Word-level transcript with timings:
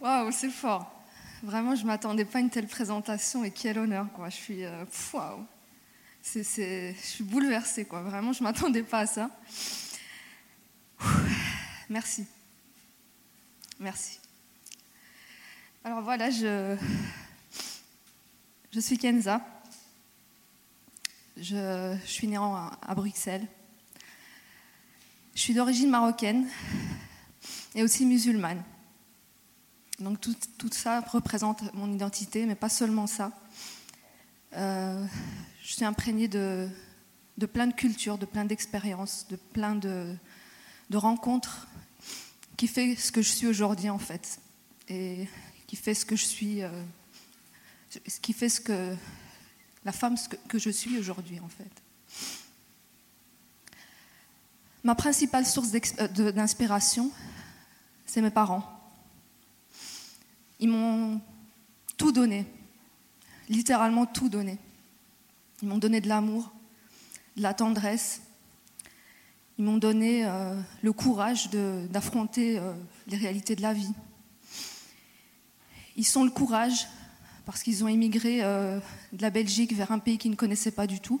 Waouh, 0.00 0.30
c'est 0.30 0.50
fort. 0.50 0.88
Vraiment, 1.42 1.74
je 1.74 1.82
ne 1.82 1.88
m'attendais 1.88 2.24
pas 2.24 2.38
à 2.38 2.40
une 2.40 2.50
telle 2.50 2.66
présentation 2.66 3.42
et 3.44 3.50
quel 3.50 3.78
honneur, 3.78 4.06
quoi. 4.12 4.28
Je 4.28 4.36
suis, 4.36 4.64
euh, 4.64 4.84
waouh. 5.12 5.44
Je 6.22 6.42
suis 7.00 7.24
bouleversée, 7.24 7.84
quoi. 7.84 8.02
Vraiment, 8.02 8.32
je 8.32 8.42
ne 8.42 8.48
m'attendais 8.48 8.82
pas 8.82 9.00
à 9.00 9.06
ça. 9.06 9.30
Merci. 11.88 12.26
Merci. 13.80 14.18
Alors 15.84 16.02
voilà, 16.02 16.30
je, 16.30 16.76
je 18.72 18.80
suis 18.80 18.98
Kenza. 18.98 19.40
Je, 21.36 21.96
je 22.04 22.10
suis 22.10 22.26
née 22.26 22.36
à 22.36 22.94
Bruxelles. 22.94 23.46
Je 25.34 25.40
suis 25.40 25.54
d'origine 25.54 25.88
marocaine 25.88 26.48
et 27.74 27.82
aussi 27.82 28.04
musulmane. 28.04 28.62
Donc 30.00 30.20
tout, 30.20 30.34
ça 30.70 31.00
représente 31.00 31.74
mon 31.74 31.92
identité, 31.92 32.46
mais 32.46 32.54
pas 32.54 32.68
seulement 32.68 33.06
ça. 33.06 33.32
Euh, 34.54 35.04
je 35.62 35.74
suis 35.74 35.84
imprégnée 35.84 36.28
de, 36.28 36.68
plein 37.52 37.66
de 37.66 37.74
cultures, 37.74 38.16
de 38.16 38.26
plein 38.26 38.44
d'expériences, 38.44 39.26
de 39.28 39.36
plein 39.36 39.74
de, 39.74 40.16
rencontres 40.92 41.66
qui 42.56 42.68
fait 42.68 42.94
ce 42.94 43.10
que 43.10 43.22
je 43.22 43.30
suis 43.30 43.46
aujourd'hui 43.46 43.90
en 43.90 43.98
fait. 43.98 44.40
Et 44.88 45.28
qui 45.66 45.76
fait 45.76 45.94
ce 45.94 46.06
que 46.06 46.16
je 46.16 46.24
suis, 46.24 46.62
euh, 46.62 46.70
qui 48.22 48.32
fait 48.32 48.48
ce 48.48 48.60
que 48.60 48.94
la 49.84 49.92
femme 49.92 50.16
que, 50.30 50.36
que 50.48 50.58
je 50.58 50.70
suis 50.70 50.98
aujourd'hui 50.98 51.40
en 51.40 51.48
fait. 51.48 51.70
Ma 54.84 54.94
principale 54.94 55.44
source 55.44 55.70
euh, 55.74 56.32
d'inspiration, 56.32 57.10
c'est 58.06 58.22
mes 58.22 58.30
parents. 58.30 58.77
Ils 60.60 60.68
m'ont 60.68 61.20
tout 61.96 62.12
donné, 62.12 62.46
littéralement 63.48 64.06
tout 64.06 64.28
donné. 64.28 64.58
Ils 65.62 65.68
m'ont 65.68 65.78
donné 65.78 66.00
de 66.00 66.08
l'amour, 66.08 66.52
de 67.36 67.42
la 67.42 67.54
tendresse. 67.54 68.22
Ils 69.58 69.64
m'ont 69.64 69.78
donné 69.78 70.24
euh, 70.24 70.60
le 70.82 70.92
courage 70.92 71.50
d'affronter 71.50 72.58
euh, 72.58 72.72
les 73.08 73.16
réalités 73.16 73.56
de 73.56 73.62
la 73.62 73.72
vie. 73.72 73.92
Ils 75.96 76.06
sont 76.06 76.22
le 76.24 76.30
courage 76.30 76.86
parce 77.44 77.62
qu'ils 77.62 77.82
ont 77.82 77.88
émigré 77.88 78.42
euh, 78.42 78.78
de 79.12 79.22
la 79.22 79.30
Belgique 79.30 79.74
vers 79.74 79.90
un 79.90 79.98
pays 79.98 80.18
qu'ils 80.18 80.30
ne 80.30 80.36
connaissaient 80.36 80.70
pas 80.70 80.86
du 80.86 81.00
tout. 81.00 81.20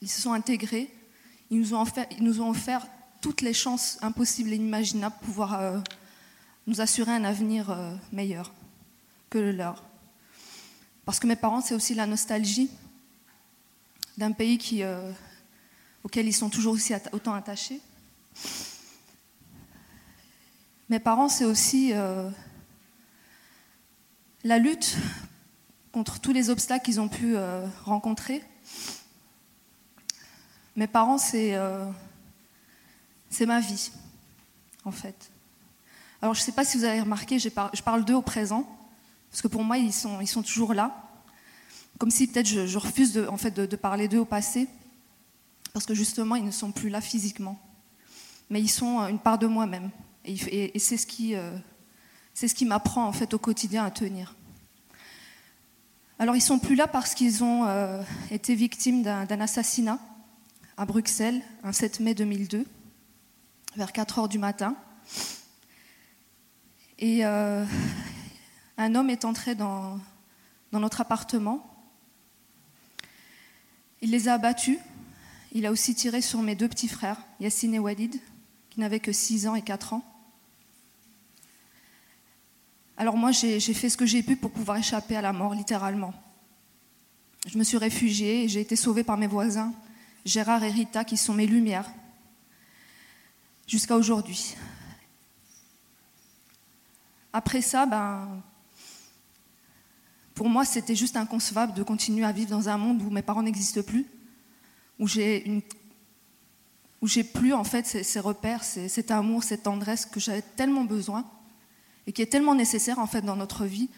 Ils 0.00 0.08
se 0.08 0.22
sont 0.22 0.32
intégrés. 0.32 0.90
Ils 1.50 1.58
nous 1.58 1.74
ont 1.74 1.82
offert, 1.82 2.06
ils 2.16 2.24
nous 2.24 2.40
ont 2.40 2.50
offert 2.50 2.86
toutes 3.20 3.42
les 3.42 3.52
chances 3.52 3.98
impossibles 4.00 4.52
et 4.52 4.56
inimaginables 4.56 5.16
pour 5.16 5.26
pouvoir 5.26 5.82
nous 6.66 6.80
assurer 6.80 7.12
un 7.12 7.24
avenir 7.24 7.70
euh, 7.70 7.94
meilleur 8.12 8.52
que 9.28 9.38
le 9.38 9.52
leur. 9.52 9.82
Parce 11.04 11.18
que 11.18 11.26
mes 11.26 11.36
parents, 11.36 11.60
c'est 11.60 11.74
aussi 11.74 11.94
la 11.94 12.06
nostalgie 12.06 12.70
d'un 14.18 14.32
pays 14.32 14.82
euh, 14.82 15.12
auquel 16.04 16.26
ils 16.26 16.32
sont 16.32 16.50
toujours 16.50 16.74
aussi 16.74 16.92
autant 17.12 17.34
attachés. 17.34 17.80
Mes 20.88 21.00
parents, 21.00 21.28
c'est 21.28 21.44
aussi 21.44 21.92
euh, 21.92 22.28
la 24.44 24.58
lutte 24.58 24.96
contre 25.92 26.20
tous 26.20 26.32
les 26.32 26.50
obstacles 26.50 26.84
qu'ils 26.84 27.00
ont 27.00 27.08
pu 27.08 27.36
rencontrer. 27.84 28.44
Mes 30.76 30.86
parents, 30.86 31.18
c'est 31.18 31.56
ma 33.40 33.60
vie, 33.60 33.90
en 34.84 34.92
fait. 34.92 35.29
Alors, 36.22 36.34
je 36.34 36.40
ne 36.40 36.44
sais 36.44 36.52
pas 36.52 36.64
si 36.64 36.76
vous 36.76 36.84
avez 36.84 37.00
remarqué, 37.00 37.38
je 37.38 37.48
parle 37.48 38.04
d'eux 38.04 38.14
au 38.14 38.22
présent, 38.22 38.66
parce 39.30 39.42
que 39.42 39.48
pour 39.48 39.62
moi, 39.62 39.78
ils 39.78 39.92
sont, 39.92 40.42
toujours 40.42 40.74
là. 40.74 41.08
Comme 41.98 42.10
si 42.10 42.26
peut-être 42.26 42.46
je, 42.46 42.78
refuse 42.78 43.12
de, 43.12 43.26
en 43.26 43.36
fait, 43.36 43.52
de, 43.52 43.76
parler 43.76 44.08
d'eux 44.08 44.18
au 44.18 44.24
passé, 44.24 44.68
parce 45.72 45.86
que 45.86 45.94
justement, 45.94 46.34
ils 46.34 46.44
ne 46.44 46.50
sont 46.50 46.72
plus 46.72 46.88
là 46.88 47.00
physiquement. 47.00 47.58
Mais 48.50 48.60
ils 48.60 48.68
sont 48.68 49.00
euh, 49.00 49.06
une 49.06 49.20
part 49.20 49.38
de 49.38 49.46
moi-même. 49.46 49.90
Et, 50.24 50.34
euh, 50.34 50.68
c'est 50.74 52.48
ce 52.48 52.54
qui 52.54 52.64
m'apprend 52.64 53.06
en 53.06 53.12
fait 53.12 53.32
au 53.32 53.38
quotidien 53.38 53.84
à 53.84 53.90
tenir. 53.90 54.34
Alors, 56.18 56.34
ils 56.34 56.42
sont 56.42 56.58
plus 56.58 56.74
là 56.74 56.88
parce 56.88 57.14
qu'ils 57.14 57.44
ont 57.44 57.66
euh, 57.66 58.02
été 58.30 58.54
victimes 58.54 59.02
d'un 59.02 59.40
assassinat 59.40 59.98
à 60.76 60.84
Bruxelles, 60.84 61.40
un 61.62 61.72
7 61.72 62.00
mai 62.00 62.14
2002, 62.14 62.66
vers 63.76 63.92
4 63.92 64.18
heures 64.18 64.28
du 64.28 64.38
matin. 64.38 64.74
Et 67.00 67.24
euh, 67.24 67.64
un 68.76 68.94
homme 68.94 69.08
est 69.08 69.24
entré 69.24 69.54
dans, 69.54 69.98
dans 70.70 70.80
notre 70.80 71.00
appartement. 71.00 71.66
Il 74.02 74.10
les 74.10 74.28
a 74.28 74.34
abattus. 74.34 74.78
Il 75.52 75.64
a 75.64 75.72
aussi 75.72 75.94
tiré 75.94 76.20
sur 76.20 76.42
mes 76.42 76.54
deux 76.54 76.68
petits 76.68 76.88
frères, 76.88 77.16
Yassine 77.40 77.74
et 77.74 77.78
Walid, 77.78 78.20
qui 78.68 78.80
n'avaient 78.80 79.00
que 79.00 79.12
6 79.12 79.48
ans 79.48 79.54
et 79.54 79.62
4 79.62 79.94
ans. 79.94 80.04
Alors 82.98 83.16
moi, 83.16 83.32
j'ai 83.32 83.58
fait 83.60 83.88
ce 83.88 83.96
que 83.96 84.04
j'ai 84.04 84.22
pu 84.22 84.36
pour 84.36 84.50
pouvoir 84.50 84.76
échapper 84.76 85.16
à 85.16 85.22
la 85.22 85.32
mort, 85.32 85.54
littéralement. 85.54 86.12
Je 87.46 87.56
me 87.56 87.64
suis 87.64 87.78
réfugiée 87.78 88.44
et 88.44 88.48
j'ai 88.48 88.60
été 88.60 88.76
sauvée 88.76 89.02
par 89.02 89.16
mes 89.16 89.26
voisins, 89.26 89.72
Gérard 90.26 90.62
et 90.62 90.70
Rita, 90.70 91.04
qui 91.04 91.16
sont 91.16 91.32
mes 91.32 91.46
lumières, 91.46 91.90
jusqu'à 93.66 93.96
aujourd'hui. 93.96 94.54
Après 97.32 97.62
ça, 97.62 97.86
ben, 97.86 98.42
pour 100.34 100.48
moi, 100.48 100.64
c'était 100.64 100.96
juste 100.96 101.16
inconcevable 101.16 101.74
de 101.74 101.82
continuer 101.82 102.24
à 102.24 102.32
vivre 102.32 102.50
dans 102.50 102.68
un 102.68 102.76
monde 102.76 103.02
où 103.02 103.10
mes 103.10 103.22
parents 103.22 103.42
n'existent 103.42 103.82
plus, 103.82 104.06
où 104.98 105.06
j'ai 105.06 105.62
plus 107.24 107.52
en 107.52 107.64
fait 107.64 107.86
ces, 107.86 108.20
repères, 108.20 108.64
cet 108.64 109.10
amour, 109.10 109.44
cette 109.44 109.64
tendresse 109.64 110.06
que 110.06 110.18
j'avais 110.18 110.42
tellement 110.42 110.84
besoin 110.84 111.24
et 112.06 112.12
qui 112.12 112.22
est 112.22 112.26
tellement 112.26 112.54
nécessaire 112.54 112.98
en 112.98 113.06
fait 113.06 113.22
dans 113.22 113.36
notre 113.36 113.64
vie 113.64 113.88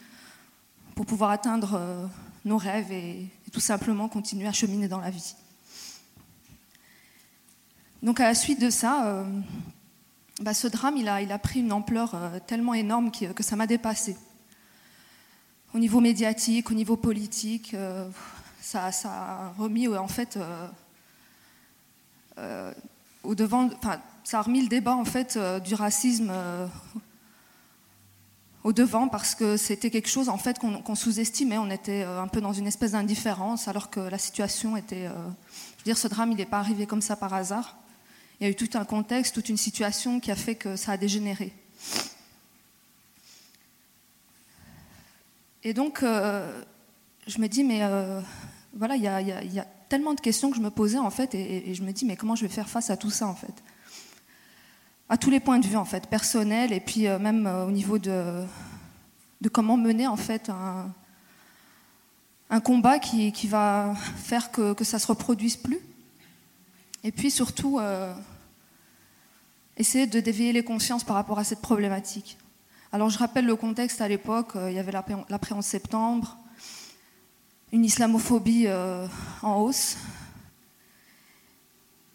pour 0.95 1.05
pouvoir 1.05 1.31
atteindre 1.31 1.73
euh, 1.75 2.05
nos 2.45 2.57
rêves 2.57 2.91
et, 2.91 3.21
et 3.21 3.51
tout 3.51 3.59
simplement 3.59 4.07
continuer 4.09 4.47
à 4.47 4.51
cheminer 4.51 4.87
dans 4.87 4.99
la 4.99 5.09
vie. 5.09 5.33
Donc 8.03 8.19
à 8.19 8.25
la 8.25 8.35
suite 8.35 8.59
de 8.59 8.69
ça, 8.69 9.07
euh, 9.07 9.23
bah, 10.41 10.53
ce 10.53 10.67
drame 10.67 10.97
il 10.97 11.07
a, 11.07 11.21
il 11.21 11.31
a 11.31 11.39
pris 11.39 11.59
une 11.59 11.71
ampleur 11.71 12.15
euh, 12.15 12.39
tellement 12.45 12.73
énorme 12.73 13.11
qui- 13.11 13.31
que 13.33 13.43
ça 13.43 13.55
m'a 13.55 13.67
dépassée. 13.67 14.17
Au 15.73 15.79
niveau 15.79 15.99
médiatique, 16.01 16.69
au 16.71 16.73
niveau 16.73 16.97
politique, 16.97 17.73
euh, 17.73 18.09
ça, 18.61 18.89
a 19.05 19.49
remis 19.57 19.87
euh, 19.87 19.99
en 19.99 20.07
fait 20.07 20.37
euh, 20.37 20.67
euh, 22.37 22.73
au 23.23 23.35
devant, 23.35 23.69
enfin, 23.77 23.99
ça 24.23 24.39
a 24.39 24.41
remis 24.41 24.61
le 24.61 24.67
débat 24.67 24.95
en 24.95 25.05
fait 25.05 25.35
euh, 25.37 25.59
du 25.59 25.75
racisme 25.75 26.29
euh, 26.31 26.67
au 28.63 28.71
devant 28.73 29.07
parce 29.07 29.35
que 29.35 29.57
c'était 29.57 29.89
quelque 29.89 30.09
chose 30.09 30.29
en 30.29 30.37
fait 30.37 30.57
qu'on 30.59 30.95
sous-estimait. 30.95 31.57
On 31.57 31.69
était 31.69 32.03
euh, 32.03 32.21
un 32.21 32.27
peu 32.27 32.39
dans 32.41 32.53
une 32.53 32.67
espèce 32.67 32.91
d'indifférence 32.91 33.67
alors 33.67 33.89
que 33.89 33.99
la 33.99 34.17
situation 34.17 34.77
était. 34.77 35.07
euh, 35.07 35.11
je 35.13 35.79
veux 35.79 35.83
dire, 35.85 35.97
ce 35.97 36.07
drame 36.07 36.31
il 36.31 36.37
n'est 36.37 36.45
pas 36.45 36.59
arrivé 36.59 36.85
comme 36.87 37.01
ça 37.01 37.15
par 37.15 37.33
hasard. 37.33 37.75
Il 38.39 38.43
y 38.43 38.47
a 38.47 38.49
eu 38.49 38.55
tout 38.55 38.69
un 38.77 38.85
contexte, 38.85 39.35
toute 39.35 39.49
une 39.49 39.57
situation 39.57 40.19
qui 40.19 40.31
a 40.31 40.35
fait 40.35 40.55
que 40.55 40.75
ça 40.75 40.93
a 40.93 40.97
dégénéré. 40.97 41.53
Et 45.63 45.73
donc, 45.73 46.03
euh, 46.03 46.61
je 47.25 47.39
me 47.39 47.47
dis, 47.47 47.63
mais 47.63 47.79
euh, 47.83 48.19
voilà, 48.73 48.95
il 48.95 49.03
y 49.03 49.59
a, 49.59 49.67
tellement 49.87 50.13
de 50.15 50.19
questions 50.19 50.49
que 50.49 50.57
je 50.57 50.61
me 50.61 50.71
posais 50.71 50.97
en 50.97 51.11
fait, 51.11 51.35
et, 51.35 51.73
je 51.75 51.83
me 51.83 51.91
dis, 51.91 52.03
mais 52.05 52.15
comment 52.15 52.35
je 52.35 52.41
vais 52.41 52.51
faire 52.51 52.67
face 52.67 52.89
à 52.89 52.97
tout 52.97 53.11
ça 53.11 53.27
en 53.27 53.35
fait? 53.35 53.53
À 55.07 55.17
tous 55.17 55.29
les 55.29 55.39
points 55.39 55.59
de 55.59 55.67
vue 55.67 55.77
en 55.77 55.85
fait, 55.85 56.07
personnel 56.07 56.73
et 56.73 56.79
puis 56.79 57.07
euh, 57.07 57.19
même 57.19 57.45
au 57.45 57.69
niveau 57.69 57.99
de, 57.99 58.43
de 59.41 59.49
comment 59.49 59.77
mener 59.77 60.07
en 60.07 60.17
fait 60.17 60.49
un, 60.49 60.91
un 62.49 62.59
combat 62.59 62.97
qui, 62.97 63.31
qui 63.31 63.47
va 63.47 63.93
faire 64.15 64.51
que, 64.51 64.73
que 64.73 64.83
ça 64.83 64.97
se 64.97 65.05
reproduise 65.05 65.57
plus. 65.57 65.79
Et 67.03 67.11
puis 67.11 67.31
surtout, 67.31 67.79
euh, 67.79 68.13
essayer 69.77 70.07
de 70.07 70.19
dévier 70.19 70.53
les 70.53 70.63
consciences 70.63 71.03
par 71.03 71.15
rapport 71.15 71.39
à 71.39 71.43
cette 71.43 71.61
problématique. 71.61 72.37
Alors 72.91 73.09
je 73.09 73.17
rappelle 73.17 73.45
le 73.45 73.55
contexte 73.55 74.01
à 74.01 74.07
l'époque, 74.07 74.51
il 74.55 74.73
y 74.73 74.79
avait 74.79 74.91
l'après 74.91 75.53
11 75.53 75.65
septembre, 75.65 76.37
une 77.71 77.83
islamophobie 77.83 78.67
en 79.41 79.55
hausse, 79.61 79.97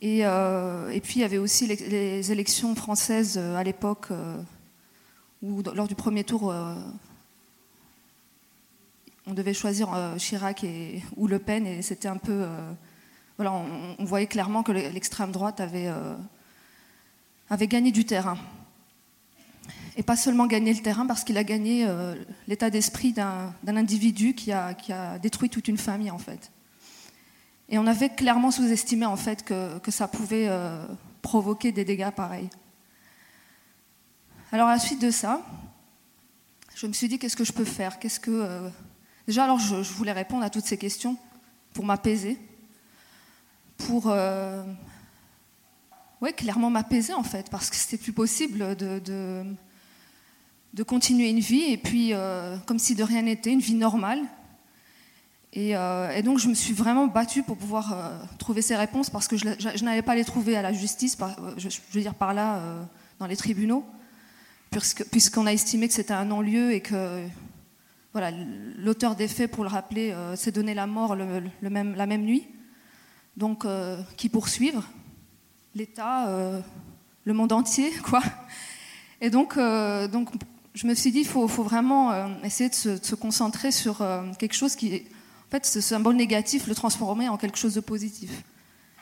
et, 0.00 0.22
puis 1.02 1.14
il 1.16 1.20
y 1.20 1.24
avait 1.24 1.38
aussi 1.38 1.66
les, 1.66 2.30
élections 2.30 2.76
françaises 2.76 3.38
à 3.38 3.64
l'époque 3.64 4.10
où 5.42 5.62
lors 5.74 5.88
du 5.88 5.96
premier 5.96 6.22
tour 6.22 6.54
on 9.28 9.34
devait 9.34 9.54
choisir 9.54 9.92
euh, 9.92 10.16
Chirac 10.16 10.64
et, 10.64 11.02
ou 11.16 11.26
Le 11.26 11.38
Pen, 11.38 11.66
et 11.66 11.82
c'était 11.82 12.08
un 12.08 12.16
peu. 12.16 12.46
Euh, 13.40 13.94
on, 13.98 14.04
voyait 14.04 14.26
clairement 14.26 14.62
que 14.62 14.72
l'extrême 14.72 15.32
droite 15.32 15.60
avait, 15.60 15.88
euh, 15.88 16.14
avait 17.50 17.68
gagné 17.68 17.92
du 17.92 18.04
terrain. 18.04 18.38
Et 19.96 20.02
pas 20.02 20.16
seulement 20.16 20.46
gagné 20.46 20.72
le 20.72 20.80
terrain, 20.80 21.06
parce 21.06 21.24
qu'il 21.24 21.36
a 21.38 21.44
gagné 21.44 21.84
l'état 22.46 22.70
d'esprit 22.70 23.12
d'un 23.12 23.52
individu 23.66 24.32
qui 24.32 24.52
a, 24.52 25.18
détruit 25.18 25.50
toute 25.50 25.66
une 25.66 25.76
famille, 25.76 26.12
en 26.12 26.18
fait. 26.18 26.52
Et 27.68 27.78
on 27.78 27.86
avait 27.88 28.08
clairement 28.08 28.52
sous-estimé, 28.52 29.06
en 29.06 29.16
fait, 29.16 29.44
que, 29.44 29.78
que 29.80 29.90
ça 29.90 30.06
pouvait 30.06 30.48
provoquer 31.20 31.72
des 31.72 31.84
dégâts 31.84 32.10
pareils. 32.10 32.48
Alors, 34.52 34.68
à 34.68 34.74
la 34.74 34.78
suite 34.78 35.02
de 35.02 35.10
ça, 35.10 35.42
je 36.76 36.86
me 36.86 36.92
suis 36.92 37.08
dit, 37.08 37.18
qu'est-ce 37.18 37.36
que 37.36 37.42
je 37.42 37.52
peux 37.52 37.64
faire? 37.64 37.98
Qu'est-ce 37.98 38.20
que 38.20 38.70
Déjà, 39.28 39.44
alors, 39.44 39.58
je, 39.58 39.74
voulais 39.74 40.12
répondre 40.12 40.42
à 40.42 40.48
toutes 40.48 40.64
ces 40.64 40.78
questions 40.78 41.18
pour 41.74 41.84
m'apaiser, 41.84 42.38
pour, 43.78 44.08
euh, 44.08 44.62
ouais, 46.20 46.32
clairement 46.32 46.68
m'apaiser 46.68 47.14
en 47.14 47.22
fait, 47.22 47.48
parce 47.50 47.70
que 47.70 47.76
c'était 47.76 47.96
plus 47.96 48.12
possible 48.12 48.76
de, 48.76 48.98
de, 48.98 50.82
continuer 50.82 51.30
une 51.30 51.40
vie 51.40 51.72
et 51.72 51.78
puis, 51.78 52.12
euh, 52.12 52.56
comme 52.66 52.78
si 52.78 52.94
de 52.94 53.02
rien 53.02 53.22
n'était, 53.22 53.50
une 53.50 53.60
vie 53.60 53.74
normale. 53.74 54.20
Euh, 55.56 56.10
et, 56.10 56.22
donc, 56.22 56.38
je 56.38 56.48
me 56.48 56.54
suis 56.54 56.74
vraiment 56.74 57.06
battue 57.06 57.42
pour 57.42 57.56
pouvoir 57.56 58.28
trouver 58.38 58.62
ces 58.62 58.76
réponses 58.76 59.10
parce 59.10 59.26
que 59.26 59.36
je, 59.36 59.84
n'allais 59.84 60.02
pas 60.02 60.14
les 60.14 60.24
trouver 60.24 60.56
à 60.56 60.62
la 60.62 60.72
justice, 60.72 61.16
par, 61.16 61.36
je, 61.56 61.68
veux 61.92 62.00
dire 62.00 62.14
par 62.14 62.34
là, 62.34 62.62
dans 63.18 63.26
les 63.26 63.36
tribunaux, 63.36 63.84
puisqu'on 65.10 65.46
a 65.46 65.52
estimé 65.52 65.88
que 65.88 65.94
c'était 65.94 66.14
un 66.14 66.26
non-lieu 66.26 66.72
et 66.72 66.80
que 66.80 67.26
voilà, 68.12 68.30
l'auteur 68.76 69.16
des 69.16 69.26
faits, 69.26 69.50
pour 69.50 69.64
le 69.64 69.70
rappeler, 69.70 70.14
s'est 70.36 70.52
donné 70.52 70.74
la 70.74 70.86
mort 70.86 71.16
le, 71.16 71.50
même, 71.62 71.94
la 71.96 72.06
même 72.06 72.22
nuit. 72.22 72.46
Donc, 73.38 73.64
euh, 73.64 73.96
qui 74.18 74.28
poursuivre 74.28 74.84
l'État, 75.74 76.28
euh, 76.28 76.60
le 77.24 77.32
monde 77.32 77.52
entier, 77.52 77.90
quoi. 78.02 78.22
Et 79.22 79.30
donc, 79.30 79.56
donc, 79.56 80.28
je 80.74 80.86
me 80.86 80.94
suis 80.94 81.10
dit, 81.10 81.20
il 81.20 81.26
faut, 81.26 81.46
vraiment 81.46 82.28
essayer 82.44 82.68
de 82.68 82.74
se, 82.74 83.14
concentrer 83.14 83.72
sur 83.72 84.06
quelque 84.38 84.54
chose 84.54 84.76
qui, 84.76 84.94
en 84.94 85.50
fait, 85.50 85.66
ce 85.66 85.80
symbole 85.80 86.14
négatif, 86.14 86.68
le 86.68 86.74
transformer 86.76 87.28
en 87.28 87.36
quelque 87.36 87.58
chose 87.58 87.74
de 87.74 87.80
positif. 87.80 88.44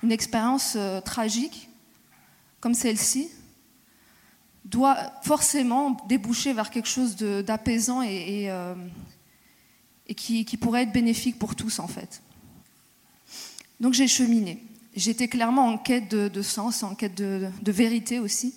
Une 0.03 0.13
expérience 0.13 0.79
tragique, 1.05 1.69
comme 2.61 2.73
celle-ci, 2.73 3.29
doit 4.67 4.97
forcément 5.23 5.97
déboucher 6.09 6.53
vers 6.53 6.71
quelque 6.71 6.89
chose 6.89 7.17
d'apaisant 7.17 8.03
et, 8.03 8.51
euh, 8.51 8.75
qui, 10.17 10.45
pourrait 10.57 10.83
être 10.83 10.93
bénéfique 10.93 11.39
pour 11.39 11.55
tous 11.55 11.79
en 11.79 11.87
fait. 11.87 12.21
Donc 13.81 13.95
j'ai 13.95 14.09
cheminé. 14.09 14.63
J'étais 14.95 15.29
clairement 15.29 15.69
en 15.69 15.79
quête 15.79 16.09
de, 16.09 16.43
sens, 16.43 16.83
en 16.83 16.95
quête 16.95 17.15
de, 17.15 17.51
vérité 17.67 18.19
aussi. 18.19 18.55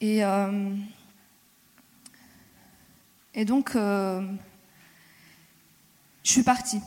Et, 0.00 0.24
euh, 0.24 0.74
donc, 3.44 3.76
euh, 3.76 4.26
je 6.24 6.30
suis 6.30 6.42
partie. 6.42 6.80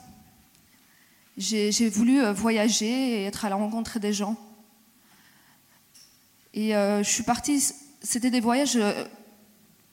J'ai 1.38 1.90
voulu 1.90 2.26
voyager 2.32 3.22
et 3.22 3.26
être 3.26 3.46
à 3.46 3.50
la 3.50 3.56
rencontre 3.56 4.00
des 4.00 4.14
gens. 4.14 4.36
Et 6.56 6.74
euh, 6.74 7.04
je 7.04 7.10
suis 7.10 7.24
partie, 7.24 7.62
c'était 8.02 8.32
des 8.32 8.40
voyages 8.40 8.78
euh, 8.78 9.04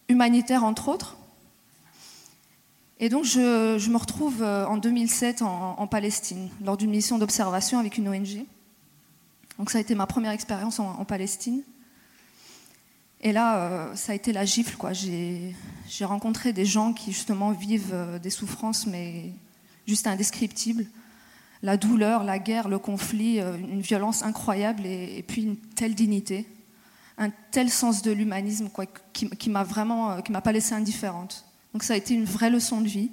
humanitaires 0.08 0.62
entre 0.62 0.88
autres. 0.88 1.16
Et 3.02 3.08
donc 3.08 3.24
je, 3.24 3.90
me 3.90 3.96
retrouve 3.96 4.42
euh, 4.42 4.64
en 4.64 4.78
2007 4.78 5.42
en, 5.42 5.86
Palestine, 5.86 6.48
lors 6.64 6.76
d'une 6.76 6.90
mission 6.90 7.18
d'observation 7.18 7.78
avec 7.78 7.98
une 7.98 8.08
ONG. 8.08 8.46
Donc 9.58 9.70
ça 9.70 9.78
a 9.78 9.80
été 9.80 9.94
ma 9.94 10.06
première 10.06 10.30
expérience 10.32 10.78
en, 10.78 11.04
Palestine. 11.04 11.62
Et 13.20 13.32
là, 13.32 13.90
ça 13.94 14.12
a 14.12 14.14
été 14.14 14.32
la 14.32 14.44
gifle. 14.44 14.76
J'ai, 14.92 16.04
rencontré 16.04 16.52
des 16.52 16.64
gens 16.64 16.92
qui 16.92 17.12
justement 17.12 17.50
vivent 17.50 17.94
des 18.22 18.30
souffrances, 18.30 18.86
mais 18.86 19.32
juste 19.86 20.06
indescriptibles. 20.06 20.86
La 21.62 21.76
douleur, 21.76 22.24
la 22.24 22.38
guerre, 22.38 22.68
le 22.68 22.78
conflit, 22.78 23.40
une 23.40 23.80
violence 23.80 24.22
incroyable 24.22 24.86
et 24.86 25.24
puis 25.26 25.42
une 25.42 25.56
telle 25.56 25.94
dignité 25.94 26.46
un 27.18 27.30
tel 27.50 27.70
sens 27.70 28.02
de 28.02 28.10
l'humanisme 28.10 28.68
qui, 29.12 29.28
qui 29.28 29.50
m'a 29.50 29.62
vraiment, 29.62 30.12
euh, 30.12 30.20
qui 30.20 30.32
m'a 30.32 30.40
pas 30.40 30.52
laissé 30.52 30.74
indifférente. 30.74 31.44
Donc 31.72 31.82
ça 31.82 31.94
a 31.94 31.96
été 31.96 32.14
une 32.14 32.24
vraie 32.24 32.50
leçon 32.50 32.80
de 32.80 32.88
vie. 32.88 33.10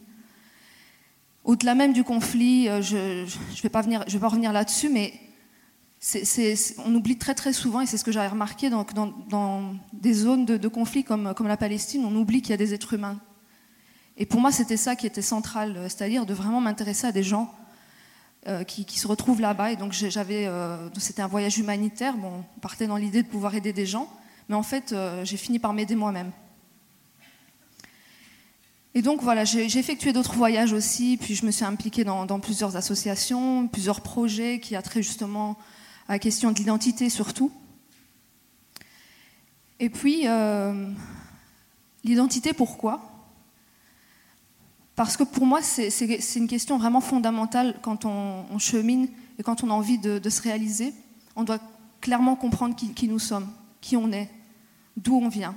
Au-delà 1.44 1.76
même 1.76 1.94
du 1.94 2.04
conflit, 2.04 2.68
euh, 2.68 2.82
je 2.82 2.96
ne 2.96 3.62
vais 3.62 3.70
pas 3.70 3.82
revenir 3.82 4.54
là-dessus, 4.54 4.90
mais 4.90 5.14
on 6.86 6.96
oublie 6.96 7.18
très 7.18 7.36
très 7.36 7.54
souvent, 7.54 7.82
et 7.82 7.86
c'est 7.86 7.98
ce 7.98 8.04
que 8.04 8.12
j'avais 8.12 8.28
remarqué 8.28 8.70
donc, 8.70 8.94
dans, 8.94 9.76
des 9.94 10.14
zones 10.14 10.46
de, 10.46 10.68
conflit 10.68 11.04
comme, 11.04 11.34
comme 11.34 11.48
la 11.48 11.58
Palestine, 11.58 12.06
on 12.06 12.16
oublie 12.16 12.42
qu'il 12.42 12.52
y 12.52 12.54
a 12.54 12.58
des 12.58 12.74
êtres 12.74 12.94
humains. 12.94 13.20
Et 14.18 14.26
pour 14.26 14.42
moi, 14.42 14.52
c'était 14.52 14.78
ça 14.78 14.96
qui 14.96 15.08
était 15.08 15.22
central, 15.22 15.76
euh, 15.78 15.84
c'est-à-dire 15.84 16.26
de 16.26 16.34
vraiment 16.34 16.62
m'intéresser 16.62 17.08
à 17.08 17.12
des 17.12 17.24
gens 17.24 17.54
euh, 18.48 18.64
qui, 18.64 18.86
se 18.98 19.06
retrouvent 19.06 19.42
là-bas. 19.42 19.74
Et 19.74 19.76
donc 19.76 19.94
euh, 20.02 20.90
c'était 20.98 21.22
un 21.22 21.28
voyage 21.28 21.58
humanitaire. 21.60 22.16
Bon, 22.16 22.46
on 22.56 22.60
partait 22.62 22.88
dans 22.88 22.96
l'idée 22.96 23.22
de 23.22 23.28
pouvoir 23.28 23.54
aider 23.54 23.74
des 23.74 23.86
gens, 23.86 24.08
mais 24.48 24.56
en 24.56 24.64
fait, 24.64 24.94
euh, 24.94 25.26
j'ai 25.26 25.36
fini 25.36 25.60
par 25.60 25.74
m'aider 25.74 25.94
moi-même. 25.94 26.32
Et 28.96 29.02
donc 29.02 29.22
voilà, 29.22 29.46
j'ai 29.46 29.78
effectué 29.78 30.14
d'autres 30.14 30.34
voyages 30.34 30.74
aussi, 30.74 31.18
puis 31.18 31.36
je 31.36 31.46
me 31.46 31.52
suis 31.52 31.66
impliquée 31.66 32.04
dans, 32.04 32.40
plusieurs 32.40 32.76
associations, 32.76 33.68
plusieurs 33.68 34.02
projets 34.02 34.60
qui 34.60 34.76
a 34.76 34.82
trait 34.82 35.04
justement 35.04 35.58
à 36.08 36.14
la 36.14 36.20
question 36.20 36.52
de 36.52 36.58
l'identité 36.58 37.10
surtout. 37.10 37.52
Et 39.80 39.90
puis, 39.90 40.26
l'identité, 42.04 42.54
pourquoi? 42.54 43.10
Parce 45.00 45.16
que 45.16 45.24
pour 45.24 45.46
moi, 45.46 45.62
c'est 45.62 46.36
une 46.36 46.50
question 46.50 46.78
vraiment 46.78 47.00
fondamentale 47.00 47.80
quand 47.81 48.04
on, 48.04 48.60
chemine 48.60 49.08
et 49.38 49.44
quand 49.44 49.64
on 49.64 49.69
a 49.69 49.74
envie 49.74 49.98
de, 49.98 50.30
se 50.30 50.42
réaliser. 50.42 50.94
On 51.38 51.44
doit 51.44 51.60
clairement 52.02 52.36
comprendre 52.36 52.76
qui, 52.76 53.08
nous 53.08 53.19
sommes, 53.19 53.48
qui 53.80 53.96
on 53.96 54.12
est, 54.12 54.30
d'où 54.98 55.16
on 55.16 55.30
vient. 55.30 55.56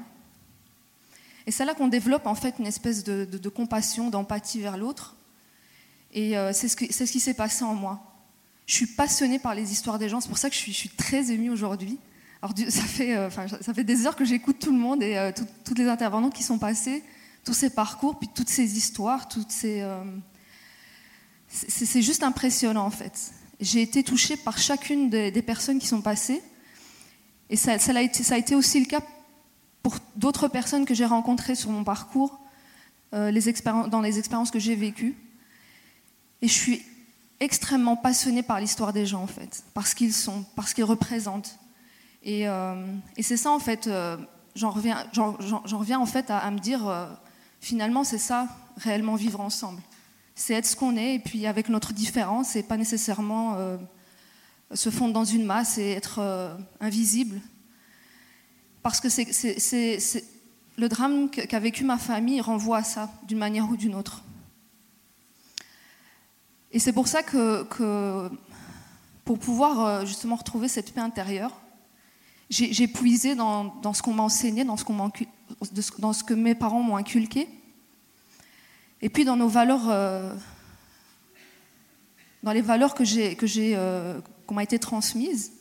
Et 1.47 1.51
c'est 1.51 1.65
là 1.65 1.75
qu'on 1.75 1.89
développe 1.89 2.27
en 2.27 2.35
fait 2.35 2.55
une 2.59 2.67
espèce 2.67 3.05
de, 3.05 3.49
compassion, 3.49 4.11
d'empathie 4.11 4.61
vers 4.61 4.77
l'autre. 4.77 5.17
Et 6.13 6.37
euh, 6.37 6.53
c'est 6.53 6.69
ce, 6.69 6.77
qui 6.77 7.21
s'est 7.21 7.35
passé 7.35 7.65
en 7.65 7.75
moi. 7.75 8.01
Je 8.67 8.75
suis 8.75 8.87
passionnée 8.87 9.39
par 9.39 9.55
les 9.55 9.73
histoires 9.73 9.99
des 9.99 10.09
gens, 10.09 10.21
c'est 10.21 10.29
pour 10.29 10.39
ça 10.39 10.49
que 10.49 10.55
je 10.55 10.71
suis, 10.71 10.89
très 10.91 11.33
émue 11.33 11.51
aujourd'hui. 11.51 11.99
Alors 12.43 12.55
ça 12.69 12.83
fait, 12.83 13.17
euh, 13.17 13.31
ça 13.31 13.75
fait 13.75 13.85
des 13.85 14.07
heures 14.07 14.17
que 14.17 14.25
j'écoute 14.25 14.59
tout 14.59 14.73
le 14.73 14.79
monde 14.79 15.03
et 15.03 15.17
euh, 15.17 15.31
toutes 15.65 15.79
les 15.79 15.87
intervenantes 15.87 16.35
qui 16.35 16.43
sont 16.43 16.59
passées 16.59 17.03
tous 17.45 17.55
ces 17.55 17.71
parcours, 17.71 18.21
puis 18.21 18.29
toutes 18.33 18.49
ces 18.49 18.77
histoires, 18.77 19.27
toutes 19.27 19.51
ces. 19.51 19.85
C'est 21.49 22.03
juste 22.03 22.23
impressionnant 22.23 22.87
en 22.87 22.91
fait. 22.91 23.33
J'ai 23.61 23.83
été 23.83 24.03
touchée 24.03 24.37
par 24.37 24.59
chacune 24.59 25.11
des, 25.11 25.43
personnes 25.43 25.79
qui 25.79 25.87
sont 25.87 26.03
passées, 26.03 26.43
et 27.51 27.57
ça, 27.57 27.73
a 27.73 28.37
été, 28.39 28.55
aussi 28.55 28.81
le 28.81 28.87
cas 28.87 29.01
pour 29.83 29.97
d'autres 30.17 30.49
personnes 30.49 30.85
que 30.85 30.95
j'ai 30.95 31.05
rencontrées 31.05 31.55
sur 31.55 31.71
mon 31.71 31.85
parcours, 31.85 32.41
euh, 33.15 33.31
dans 33.89 34.01
les 34.01 34.19
expériences 34.19 34.51
que 34.51 34.59
j'ai 34.59 34.75
vécues. 34.75 35.17
Et 36.41 36.49
je 36.49 36.53
suis 36.53 36.83
extrêmement 37.41 37.97
passionnée 37.97 38.43
par 38.43 38.61
l'histoire 38.61 38.93
des 38.93 39.07
gens 39.07 39.23
en 39.23 39.27
fait, 39.27 39.65
parce 39.75 39.95
qu'ils 39.95 40.13
sont, 40.13 40.45
parce 40.57 40.75
qu'ils 40.75 40.85
représentent. 40.85 41.59
Et, 42.23 42.49
euh, 42.49 42.87
et 43.17 43.23
c'est 43.23 43.37
ça 43.37 43.51
en 43.51 43.59
fait. 43.59 43.91
j'en 44.55 44.71
reviens, 44.71 45.99
en 45.99 46.07
fait 46.07 46.31
à, 46.31 46.39
à 46.39 46.51
me 46.51 46.59
dire 46.59 46.83
finalement, 47.63 48.05
c'est 48.05 48.19
ça, 48.19 48.49
réellement 48.77 49.15
vivre 49.15 49.41
ensemble. 49.41 49.81
C'est 50.35 50.55
être 50.55 50.67
ce 50.67 50.77
qu'on 50.77 50.97
est, 50.97 51.15
et 51.15 51.19
puis 51.19 51.47
avec 51.47 51.69
notre 51.69 51.93
différence, 51.93 52.57
et 52.57 52.63
pas 52.63 52.77
nécessairement 52.77 53.55
euh, 53.57 53.77
se 54.75 54.91
fondre 54.91 55.15
dans 55.15 55.25
une 55.25 55.45
masse 55.45 55.79
et 55.79 55.91
être 55.93 56.19
euh, 56.19 56.55
invisible. 56.81 57.41
Parce 58.83 59.01
que 59.01 59.09
c'est, 59.09 60.25
le 60.77 60.89
drame 60.89 61.31
qu'a 61.31 61.59
vécu 61.61 61.85
ma 61.85 61.99
famille 61.99 62.41
renvoie 62.41 62.79
à 62.79 62.85
ça, 62.85 63.11
d'une 63.29 63.39
manière 63.39 63.69
ou 63.71 63.77
d'une 63.77 63.95
autre. 63.95 64.23
Et 66.73 66.79
c'est 66.79 66.93
pour 66.93 67.07
ça 67.07 67.23
que, 67.23 68.31
pour 69.25 69.39
pouvoir 69.39 69.81
euh, 69.81 70.07
justement 70.07 70.37
retrouver 70.37 70.69
cette 70.69 70.93
paix 70.93 71.01
intérieure, 71.01 71.53
j'ai 72.51 72.87
puisé 72.87 73.35
dans, 73.35 73.95
ce 73.95 74.03
qu'on 74.03 74.13
m'a 74.13 74.25
enseigné, 74.25 74.65
dans 74.65 74.77
ce, 74.77 74.85
dans 75.99 76.13
ce, 76.13 76.23
que 76.23 76.35
mes 76.35 76.55
parents 76.55 76.83
m'ont 76.83 76.97
inculqué, 76.97 77.49
et 79.01 79.09
puis 79.09 79.25
dans 79.25 79.37
nos 79.37 79.49
valeurs, 79.49 79.89
euh, 79.89 80.35
dans 82.43 82.53
les 82.53 82.61
valeurs 82.61 82.95
que 82.95 83.05
j'ai, 83.05 83.37
que 83.37 83.47
j'ai, 83.47 83.73
euh, 83.75 84.21
qu'on 84.47 84.55
m'a 84.55 84.65
été 84.65 84.79
transmises, 84.79 85.53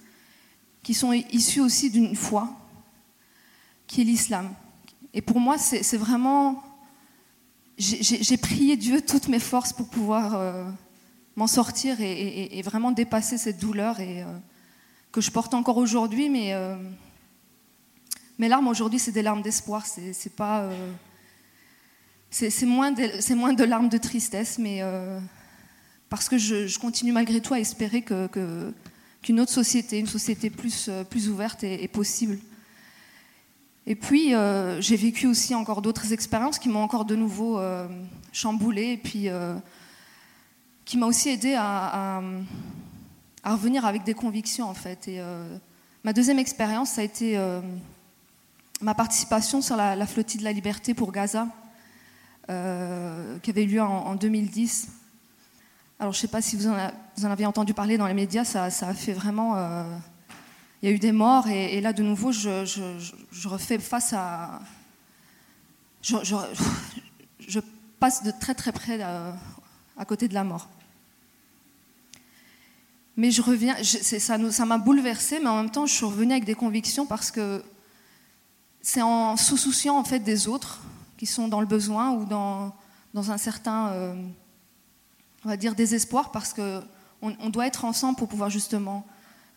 qui 0.84 0.94
sont 0.94 1.13
issues 1.13 1.62
aussi 1.62 1.90
d'une 1.92 2.16
foi, 2.16 2.61
qui 3.91 4.00
est 4.00 4.05
l'islam. 4.05 4.53
Et 5.13 5.21
pour 5.21 5.41
moi, 5.41 5.57
c'est, 5.57 5.98
vraiment, 5.98 6.63
j'ai, 7.77 8.38
prié 8.38 8.77
Dieu 8.77 9.01
toutes 9.01 9.27
mes 9.27 9.39
forces 9.39 9.74
pour 9.74 9.89
pouvoir 9.89 10.36
euh, 10.36 10.63
m'en 11.36 11.48
sortir 11.48 11.98
et, 12.00 12.62
vraiment 12.63 12.91
dépasser 12.91 13.38
cette 13.38 13.60
douleur 13.60 14.00
et 14.00 14.24
que 15.12 15.19
je 15.19 15.29
porte 15.29 15.53
encore 15.53 15.75
aujourd'hui, 15.75 16.29
mais 16.29 16.53
euh, 16.53 16.77
mes 18.39 18.48
larmes 18.48 18.69
aujourd'hui, 18.69 18.98
c'est 18.98 19.12
des 19.12 19.24
larmes 19.24 19.41
d'espoir. 19.41 19.86
C'est 19.86 20.36
pas, 20.38 20.62
euh, 20.62 20.91
c'est 22.29 22.65
moins, 22.65 22.93
de, 22.93 23.33
moins 23.33 23.51
de 23.51 23.65
larmes 23.65 23.89
de 23.89 23.98
tristesse, 23.98 24.57
mais 24.57 24.77
euh, 24.81 25.19
parce 26.10 26.29
que 26.29 26.38
je, 26.38 26.79
continue 26.79 27.12
malgré 27.12 27.41
tout 27.41 27.53
à 27.53 27.60
espérer 27.60 28.03
que 28.03 28.74
qu'une 29.21 29.39
autre 29.39 29.51
société, 29.51 30.00
une 30.00 30.07
société 30.07 30.50
plus 30.50 31.29
ouverte 31.29 31.63
est, 31.63 31.88
possible. 31.89 32.39
Et 33.88 33.96
puis, 33.96 34.34
j'ai 34.80 34.96
vécu 34.96 35.28
aussi 35.28 35.56
encore 35.56 35.82
d'autres 35.82 36.14
expériences 36.14 36.60
qui 36.60 36.70
m'ont 36.70 36.84
encore 36.84 37.06
de 37.06 37.16
nouveau 37.16 37.60
chamboulé, 38.32 38.92
et 38.92 38.98
puis 38.98 39.28
qui 40.86 40.98
m'a 40.98 41.08
aussi 41.08 41.30
aidé 41.30 41.56
à 41.56 42.22
revenir 43.44 43.86
avec 43.86 44.04
des 44.04 44.14
convictions 44.14 44.70
en 44.70 44.74
fait. 44.74 45.08
Et 45.08 45.20
euh, 45.20 45.58
ma 46.04 46.14
deuxième 46.14 46.40
expérience, 46.40 46.92
ça 46.92 47.02
a 47.02 47.04
été 47.04 47.38
euh, 47.38 47.62
ma 48.82 48.94
participation 48.94 49.62
sur 49.62 49.76
la, 49.76 50.06
flottille 50.06 50.40
de 50.40 50.46
la 50.46 50.52
liberté 50.52 50.94
pour 50.94 51.12
Gaza, 51.12 51.48
euh, 52.50 53.38
qui 53.40 53.50
avait 53.50 53.64
eu 53.64 53.68
lieu 53.68 53.82
en, 53.82 54.16
2010. 54.16 54.90
Alors 56.00 56.14
je 56.14 56.18
ne 56.18 56.22
sais 56.22 56.28
pas 56.28 56.42
si 56.42 56.56
vous 56.56 56.68
en, 56.68 57.32
avez 57.32 57.46
entendu 57.46 57.74
parler 57.74 57.98
dans 57.98 58.08
les 58.08 58.14
médias, 58.14 58.44
ça, 58.46 58.66
a 58.66 58.94
fait 58.94 59.14
vraiment... 59.14 59.56
il 60.82 60.90
y 60.90 60.92
a 60.92 60.96
eu 60.96 61.00
des 61.00 61.12
morts 61.12 61.48
et, 61.48 61.80
là 61.82 61.94
de 61.94 62.04
nouveau 62.04 62.32
je, 62.32 63.48
refais 63.48 63.80
face 63.80 64.14
à... 64.14 64.62
Je, 66.02 67.60
passe 68.00 68.24
de 68.24 68.32
très 68.32 68.56
très 68.56 68.72
près 68.72 69.00
à 69.02 70.06
côté 70.06 70.28
de 70.28 70.34
la 70.34 70.44
mort. 70.44 70.68
Mais 73.18 73.30
je 73.30 73.42
reviens, 73.42 73.76
ça 73.84 74.66
m'a 74.66 74.78
bouleversée, 74.78 75.40
mais 75.40 75.50
en 75.50 75.58
même 75.58 75.70
temps, 75.70 75.86
je 75.86 75.94
suis 75.94 76.06
revenue 76.06 76.32
avec 76.32 76.46
des 76.46 76.56
convictions 76.56 77.06
parce 77.06 77.30
que 77.30 77.64
c'est 78.82 79.02
en 79.02 79.38
sous 79.38 79.58
souciant 79.58 79.98
en 79.98 80.04
fait 80.04 80.20
des 80.20 80.48
autres 80.48 80.82
qui 81.18 81.26
sont 81.26 81.48
dans 81.48 81.60
le 81.60 81.68
besoin 81.68 82.12
ou 82.12 82.26
dans, 82.26 82.74
dans 83.14 83.30
un 83.30 83.38
certain, 83.38 83.90
euh, 83.90 84.16
on 85.46 85.50
va 85.50 85.58
dire, 85.58 85.76
désespoir, 85.76 86.32
parce 86.32 86.54
que 86.54 86.82
on, 87.22 87.50
doit 87.52 87.68
être 87.68 87.86
ensemble 87.86 88.18
pour 88.18 88.28
pouvoir 88.28 88.50
justement 88.50 89.06
euh, 89.06 89.11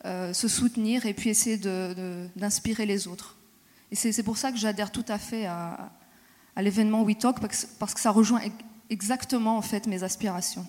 se 0.04 0.48
soutenir 0.48 1.06
et 1.06 1.14
puis 1.14 1.30
essayer 1.30 1.56
d'inspirer 2.36 2.86
les 2.86 3.08
autres. 3.08 3.36
Et 3.90 3.96
c'est 3.96 4.22
pour 4.22 4.36
ça 4.36 4.52
que 4.52 4.58
j'adhère 4.58 4.92
tout 4.92 5.04
à 5.08 5.18
fait 5.18 5.46
à, 5.46 5.90
à 6.56 6.62
l'événement 6.62 7.02
We 7.02 7.16
Talk 7.16 7.40
parce, 7.40 7.66
parce 7.78 7.94
que 7.94 8.00
ça 8.00 8.10
rejoint 8.10 8.40
exactement 8.90 9.56
en 9.56 9.62
fait 9.62 9.86
mes 9.86 10.02
aspirations. 10.02 10.66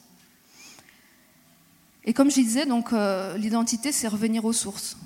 Et 2.05 2.13
comme 2.13 2.29
je 2.29 2.35
disais, 2.35 2.65
donc 2.65 2.93
euh, 2.93 3.35
l'identité, 3.37 3.91
c'est 3.91 4.07
revenir 4.07 4.45
aux 4.45 4.53
sources. 4.53 4.97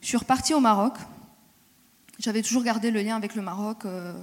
Je 0.00 0.06
suis 0.08 0.16
repartie 0.16 0.54
au 0.54 0.60
Maroc. 0.60 0.94
J'avais 2.18 2.42
toujours 2.42 2.64
gardé 2.64 2.90
le 2.90 3.02
lien 3.02 3.16
avec 3.16 3.34
le 3.34 3.42
Maroc. 3.42 3.84
Euh, 3.84 4.14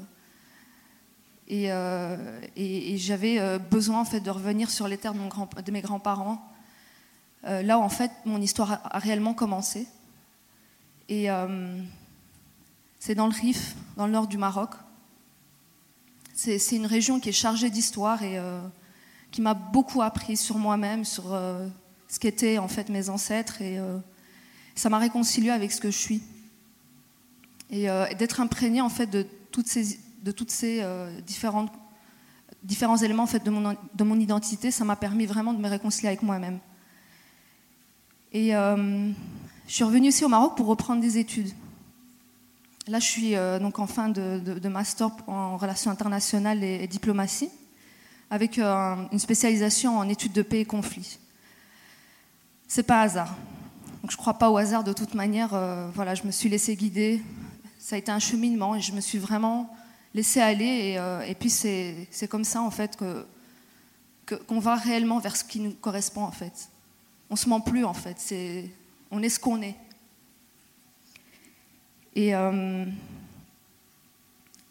euh, 1.51 2.41
et, 2.55 2.97
j'avais 2.97 3.59
besoin 3.59 4.01
en 4.01 4.05
fait 4.05 4.19
de 4.19 4.29
revenir 4.29 4.69
sur 4.69 4.87
les 4.87 4.97
terres 4.97 5.13
de, 5.13 5.19
mon 5.19 5.27
grand, 5.27 5.49
de 5.59 5.71
mes 5.71 5.81
grands-parents, 5.81 6.43
là 7.43 7.77
où 7.77 7.81
en 7.81 7.89
fait 7.89 8.11
mon 8.25 8.41
histoire 8.41 8.81
a, 8.83 8.99
réellement 8.99 9.33
commencé. 9.33 9.87
Et 11.07 11.27
c'est 12.99 13.15
dans 13.15 13.27
le 13.27 13.33
Rif, 13.33 13.75
dans 13.97 14.05
le 14.05 14.11
nord 14.11 14.27
du 14.27 14.37
Maroc. 14.37 14.71
C'est 16.33 16.75
une 16.75 16.85
région 16.85 17.19
qui 17.19 17.29
est 17.29 17.33
chargée 17.33 17.69
d'histoire 17.69 18.23
et 18.23 18.39
qui 19.31 19.41
m'a 19.41 19.53
beaucoup 19.53 20.01
appris 20.01 20.37
sur 20.37 20.57
moi-même, 20.57 21.05
sur 21.05 21.33
ce 22.09 22.19
qu'étaient 22.19 22.57
en 22.57 22.67
fait 22.67 22.89
mes 22.89 23.07
ancêtres 23.09 23.61
et 23.61 23.77
euh, 23.77 23.97
ça 24.75 24.89
m'a 24.89 24.97
réconcilié 24.97 25.51
avec 25.51 25.71
ce 25.71 25.79
que 25.79 25.91
je 25.91 25.97
suis. 25.97 26.23
Et, 27.69 27.89
euh, 27.89 28.11
d'être 28.15 28.41
imprégné 28.41 28.81
en 28.81 28.89
fait 28.89 29.05
de 29.05 29.25
toutes 29.51 29.67
ces, 29.67 29.99
euh, 30.81 31.21
différentes, 31.21 31.71
différents 32.63 32.97
éléments 32.97 33.23
en 33.23 33.27
fait 33.27 33.43
de 33.45 34.03
mon 34.03 34.19
identité, 34.19 34.71
ça 34.71 34.83
m'a 34.83 34.95
permis 34.95 35.27
vraiment 35.27 35.53
de 35.53 35.59
me 35.59 35.69
réconcilier 35.69 36.07
avec 36.07 36.23
moi-même. 36.23 36.59
Et 38.33 38.51
je 38.51 39.13
suis 39.67 39.83
revenue 39.83 40.09
aussi 40.09 40.23
au 40.23 40.29
Maroc 40.29 40.55
pour 40.55 40.67
reprendre 40.67 41.01
des 41.01 41.17
études. 41.17 41.51
Là, 42.87 42.99
je 42.99 43.05
suis 43.05 43.35
donc 43.61 43.79
en 43.79 43.87
fin 43.87 44.09
de, 44.09 44.67
master 44.67 45.09
en 45.27 45.57
relations 45.57 45.91
internationales 45.91 46.63
et, 46.63 46.87
diplomatie, 46.87 47.49
avec 48.29 48.59
une 48.59 49.19
spécialisation 49.19 49.97
en 49.97 50.07
études 50.07 50.33
de 50.33 50.41
paix 50.41 50.61
et 50.61 50.65
conflits 50.65 51.19
c'est 52.69 52.83
pas 52.83 53.01
hasard. 53.01 53.35
Donc 54.01 54.11
je 54.11 54.15
crois 54.15 54.35
pas 54.35 54.49
au 54.49 54.55
hasard 54.55 54.85
de 54.85 54.93
toute 54.93 55.15
manière. 55.15 55.53
Euh, 55.53 55.89
voilà, 55.93 56.15
je 56.15 56.23
me 56.23 56.31
suis 56.31 56.47
laissée 56.47 56.77
guider. 56.77 57.21
Ça 57.79 57.95
a 57.95 57.99
été 57.99 58.11
un 58.11 58.19
cheminement 58.19 58.75
et 58.75 58.81
je 58.81 58.93
me 58.93 59.01
suis 59.01 59.17
vraiment 59.17 59.75
laissée 60.13 60.39
aller. 60.39 60.91
Et, 60.93 60.99
euh, 60.99 61.33
puis 61.37 61.49
c'est 61.49 62.27
comme 62.29 62.45
ça 62.45 62.61
en 62.61 62.71
fait 62.71 62.95
que 62.95 63.25
qu'on 64.47 64.59
va 64.59 64.75
réellement 64.75 65.17
vers 65.17 65.35
ce 65.35 65.43
qui 65.43 65.59
nous 65.59 65.71
correspond 65.71 66.21
en 66.21 66.31
fait. 66.31 66.69
On 67.29 67.35
se 67.35 67.47
ment 67.47 67.61
plus 67.61 67.85
en 67.85 67.93
fait. 67.93 68.15
C'est 68.19 68.69
on 69.11 69.21
est 69.23 69.29
ce 69.29 69.39
qu'on 69.39 69.61
est. 69.61 69.75
Et 72.15 72.35
euh, 72.35 72.85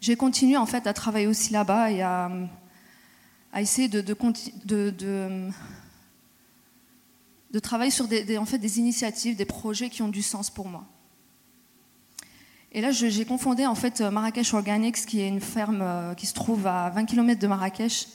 j'ai 0.01 0.15
continué 0.15 0.57
en 0.57 0.65
fait 0.65 0.87
à 0.87 0.93
travailler 0.93 1.27
aussi 1.27 1.53
là-bas 1.53 1.91
et 1.91 2.01
à, 2.01 2.29
essayer 3.57 3.87
de, 3.87 4.01
de, 4.01 5.49
travailler 7.59 7.91
sur 7.91 8.07
des 8.07 8.79
initiatives, 8.79 9.35
des 9.35 9.45
projets 9.45 9.89
qui 9.89 10.01
ont 10.01 10.09
du 10.09 10.21
sens 10.21 10.49
pour 10.49 10.67
moi. 10.67 10.85
Et 12.71 12.81
là, 12.81 12.91
j'ai 12.91 13.25
confondé 13.25 13.65
en 13.65 13.73
fait 13.73 13.99
Marrakech 14.01 14.53
Organics, 14.53 15.05
qui 15.05 15.21
est 15.21 15.27
une 15.27 15.41
ferme 15.41 15.81
euh, 15.81 16.13
qui 16.13 16.27
se 16.27 16.35
trouve 16.35 16.67
à 16.67 16.91
20 16.91 17.05
km 17.05 17.41
de 17.41 17.47
Marrakech, 17.47 18.07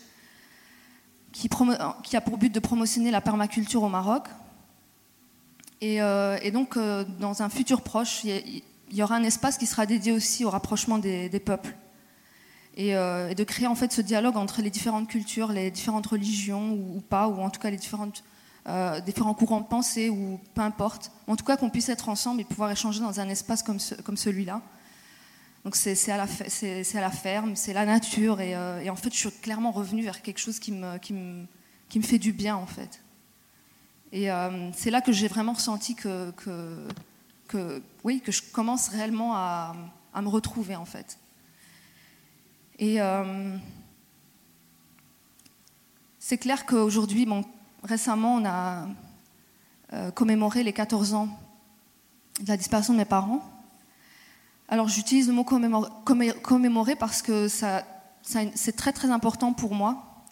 qui, 1.34 2.16
a 2.16 2.20
pour 2.20 2.38
but 2.38 2.50
de 2.50 2.60
promotionner 2.60 3.10
la 3.10 3.20
permaculture 3.20 3.82
au 3.82 3.88
Maroc. 3.88 4.28
Et, 5.80 6.00
euh, 6.00 6.38
donc, 6.50 6.76
euh, 6.76 7.04
dans 7.18 7.42
un 7.42 7.50
futur 7.50 7.82
proche, 7.82 8.24
il 8.24 8.62
y, 8.90 9.02
aura 9.02 9.16
un 9.16 9.24
espace 9.24 9.58
qui 9.58 9.66
sera 9.66 9.84
dédié 9.84 10.12
aussi 10.12 10.44
au 10.44 10.50
rapprochement 10.50 10.98
des, 10.98 11.28
peuples. 11.44 11.74
Et, 12.76 12.90
et, 12.90 13.34
de 13.34 13.44
créer 13.44 13.66
en 13.66 13.74
fait 13.74 13.92
ce 13.92 14.00
dialogue 14.00 14.36
entre 14.36 14.62
les 14.62 14.70
différentes 14.70 15.08
cultures, 15.08 15.52
les 15.52 15.70
différentes 15.70 16.06
religions 16.06 16.72
ou, 16.72 17.00
pas, 17.00 17.28
ou 17.28 17.42
en 17.42 17.50
tout 17.50 17.60
cas 17.60 17.70
les 17.70 17.76
euh, 18.66 19.00
différents 19.00 19.34
courants 19.34 19.60
de 19.60 19.66
pensée 19.66 20.08
ou 20.08 20.40
peu 20.54 20.62
importe. 20.62 21.10
En 21.26 21.36
tout 21.36 21.44
cas, 21.44 21.58
qu'on 21.58 21.68
puisse 21.68 21.90
être 21.90 22.08
ensemble 22.08 22.40
et 22.40 22.44
pouvoir 22.44 22.70
échanger 22.70 23.00
dans 23.00 23.20
un 23.20 23.28
espace 23.28 23.62
comme 23.62 23.78
celui-là. 24.16 24.62
Donc 25.64 25.76
c'est 25.76 26.11
à, 26.11 26.18
la, 26.18 26.26
ferme, 27.11 27.56
c'est 27.56 27.73
la 27.73 27.87
nature. 27.87 28.37
Euh, 28.40 28.80
et, 28.80 28.90
en 28.90 28.97
fait, 28.97 29.12
je 29.12 29.18
suis 29.18 29.30
clairement 29.30 29.73
revenue 29.73 30.02
vers 30.02 30.21
quelque 30.21 30.38
chose 30.38 30.59
qui 30.59 30.73
me, 30.73 30.99
fait 32.02 32.18
du 32.18 32.33
bien, 32.33 32.54
en 32.56 32.66
fait. 32.66 33.02
Et 34.12 34.30
euh, 34.30 34.71
c'est 34.73 34.90
là 34.90 35.00
que 35.00 35.11
j'ai 35.11 35.26
vraiment 35.26 35.54
ressenti 35.54 35.94
que, 35.94 36.33
oui, 38.04 38.21
que 38.21 38.30
je 38.30 38.42
commence 38.52 38.88
réellement 38.88 39.35
à, 39.35 39.75
me 40.21 40.28
retrouver, 40.28 40.76
en 40.76 40.85
fait. 40.85 41.18
Et 42.78 42.99
c'est 46.18 46.38
clair 46.38 46.66
qu'aujourd'hui, 46.66 47.26
récemment, 47.83 48.37
on 48.37 48.44
a 48.44 48.87
euh, 49.92 50.11
commémoré 50.11 50.62
les 50.62 50.73
14 50.73 51.14
ans 51.14 51.28
de 52.40 52.49
la 52.49 52.56
disparition 52.56 52.94
de 52.94 52.99
mes 52.99 53.04
parents. 53.04 53.42
Alors 54.68 54.88
j'utilise 54.88 55.28
le 55.28 55.35
mot 55.35 55.44
commémorer, 55.44 56.97
parce 56.97 57.23
que 57.23 57.49
ça, 57.49 57.85
c'est 58.23 58.76
très 58.76 58.92
très 58.92 59.11
important 59.11 59.52
pour 59.52 59.75
moi. 59.75 60.25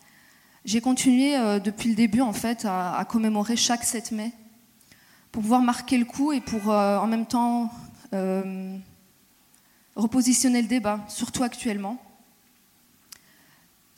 J'ai 0.64 0.80
continué 0.80 1.36
euh, 1.36 1.58
depuis 1.58 1.88
le 1.88 1.94
début 1.94 2.20
en 2.20 2.32
fait 2.32 2.64
à, 2.64 3.04
commémorer 3.08 3.56
chaque 3.56 3.84
7 3.84 4.12
mai 4.12 4.32
pour 5.32 5.42
pouvoir 5.42 5.60
marquer 5.60 5.98
le 5.98 6.04
coup 6.04 6.32
et 6.32 6.40
pour 6.40 6.70
euh, 6.70 6.98
en 6.98 7.06
même 7.06 7.26
temps 7.26 7.70
repositionner 9.96 10.60
le 10.60 10.68
débat, 10.68 11.00
surtout 11.08 11.42
actuellement 11.42 11.98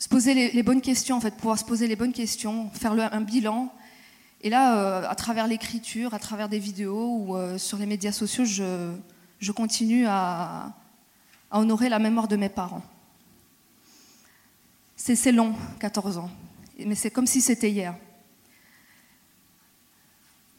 se 0.05 0.09
poser 0.09 0.51
les, 0.51 0.63
bonnes 0.63 0.81
questions, 0.81 1.15
en 1.15 1.19
fait, 1.19 1.35
pouvoir 1.35 1.57
se 1.57 1.65
poser 1.65 1.87
les 1.87 1.95
bonnes 1.95 2.13
questions, 2.13 2.69
faire 2.71 2.91
un 2.91 3.21
bilan. 3.21 3.73
Et 4.41 4.49
là, 4.49 4.77
euh, 4.77 5.09
à 5.09 5.15
travers 5.15 5.47
l'écriture, 5.47 6.13
à 6.13 6.19
travers 6.19 6.49
des 6.49 6.59
vidéos 6.59 7.17
ou 7.17 7.35
euh, 7.35 7.57
sur 7.57 7.77
les 7.77 7.87
médias 7.87 8.11
sociaux, 8.11 8.45
je, 8.45 8.91
je 9.39 9.51
continue 9.51 10.05
à, 10.07 10.73
honorer 11.51 11.89
la 11.89 11.99
mémoire 11.99 12.27
de 12.27 12.35
mes 12.35 12.49
parents. 12.49 12.83
C'est 14.97 15.31
long, 15.31 15.55
14 15.79 16.17
ans, 16.17 16.29
mais 16.79 16.95
c'est 16.95 17.11
comme 17.11 17.27
si 17.27 17.39
c'était 17.41 17.69
hier. 17.69 17.95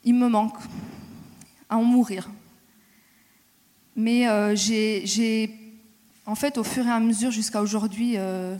Il 0.04 0.14
me 0.14 0.28
manque 0.28 0.56
à 1.68 1.76
en 1.76 1.83
mourir. 1.83 2.30
Mais 3.97 4.28
euh, 4.28 4.54
j'ai, 4.54 5.50
en 6.25 6.35
fait, 6.35 6.59
au 6.59 6.64
fur 6.64 6.87
et 6.87 6.90
à 6.90 7.00
mesure 7.00 7.30
jusqu'à 7.30 7.61
aujourd'hui, 7.61 8.14
euh, 8.16 8.56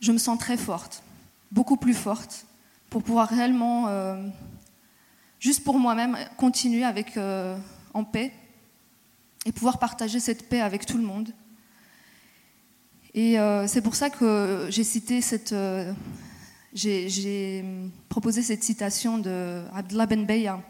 je 0.00 0.12
me 0.12 0.18
sens 0.18 0.38
très 0.38 0.56
forte, 0.56 1.02
beaucoup 1.50 1.76
plus 1.76 1.94
forte, 1.94 2.46
pour 2.90 3.02
pouvoir 3.02 3.28
réellement, 3.28 3.88
euh, 3.88 4.28
juste 5.40 5.64
pour 5.64 5.78
moi-même, 5.78 6.16
continuer 6.36 6.84
avec, 6.84 7.18
en 7.94 8.04
paix 8.04 8.32
et 9.46 9.52
pouvoir 9.52 9.78
partager 9.78 10.20
cette 10.20 10.48
paix 10.48 10.60
avec 10.60 10.86
tout 10.86 10.98
le 10.98 11.04
monde. 11.04 11.30
Et 13.14 13.36
c'est 13.66 13.80
pour 13.80 13.94
ça 13.94 14.10
que 14.10 14.66
j'ai 14.68 14.84
cité 14.84 15.20
cette, 15.20 15.54
j'ai 16.74 17.64
proposé 18.08 18.42
cette 18.42 18.62
citation 18.62 19.18
de 19.18 19.64
Abdullah 19.74 20.06
Ben 20.06 20.62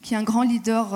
qui 0.00 0.14
est 0.14 0.16
un 0.16 0.22
grand 0.22 0.42
leader 0.42 0.94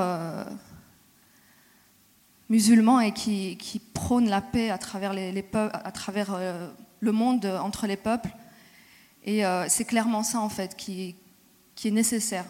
musulman 2.49 3.01
et 3.01 3.13
qui, 3.13 3.81
prône 3.93 4.29
la 4.29 4.41
paix 4.41 4.71
à 4.71 4.79
travers, 4.79 5.15
euh, 5.15 6.69
le 7.01 7.13
monde 7.13 7.47
entre 7.47 7.87
les 7.87 7.97
peuples. 7.97 8.31
Et 9.25 9.45
euh, 9.47 9.65
c'est 9.69 9.85
clairement 9.85 10.23
ça, 10.23 10.41
en 10.41 10.49
fait, 10.49 10.77
qui, 10.77 11.17
qui, 11.75 11.89
est 11.89 11.91
nécessaire 11.91 12.45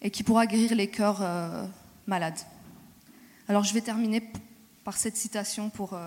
et 0.00 0.10
qui 0.10 0.22
pourra 0.24 0.46
guérir 0.46 0.74
les 0.74 0.88
cœurs 0.88 1.22
euh, 2.06 2.10
malades. 2.10 2.38
Alors 3.48 3.64
je 3.64 3.74
vais 3.74 3.80
terminer 3.80 4.22
par 4.84 4.96
cette 4.96 5.16
citation 5.16 5.70
pour, 5.70 5.98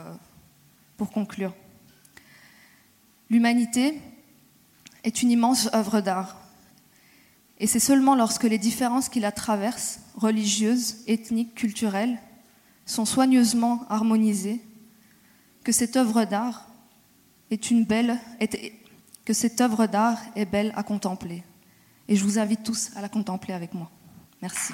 pour 0.98 1.12
conclure. 1.12 1.54
L'humanité 3.30 4.00
est 5.04 5.22
une 5.22 5.32
immense 5.32 5.70
œuvre 5.74 6.02
d'art. 6.02 6.38
Et 7.60 7.68
c'est 7.68 7.80
seulement 7.80 8.16
lorsque 8.16 8.44
les 8.44 8.58
différences 8.58 9.08
qui 9.08 9.20
la 9.20 9.32
traversent, 9.32 10.02
religieuses, 10.16 10.98
ethniques, 11.08 11.56
culturelles, 11.56 12.20
sont 12.86 13.06
soigneusement 13.06 13.86
harmonisées, 13.90 14.62
que 15.64 15.72
cette 15.72 15.96
œuvre 15.96 16.26
d'art 16.26 16.68
est 17.50 17.74
belle, 17.86 18.20
que 19.24 19.34
cette 19.34 19.62
œuvre 19.62 19.88
d'art 19.88 20.20
est 20.36 20.46
belle 20.46 20.74
à 20.76 20.84
contempler. 20.84 21.44
Et 22.08 22.16
je 22.16 22.24
vous 22.24 22.38
invite 22.38 22.64
tous 22.64 22.92
à 22.96 23.02
la 23.02 23.10
contempler 23.10 23.54
avec 23.54 23.74
moi. 23.74 23.90
Merci. 24.42 24.74